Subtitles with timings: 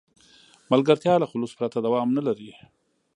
[0.71, 2.51] ملګرتیا له خلوص پرته دوام نه لري.